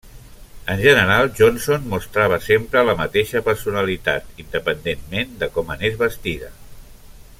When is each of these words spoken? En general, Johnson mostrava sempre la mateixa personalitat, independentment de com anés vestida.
En 0.75 0.79
general, 0.83 1.27
Johnson 1.39 1.83
mostrava 1.91 2.39
sempre 2.45 2.83
la 2.87 2.95
mateixa 3.01 3.43
personalitat, 3.51 4.33
independentment 4.45 5.37
de 5.45 5.51
com 5.59 5.71
anés 5.77 6.01
vestida. 6.01 6.51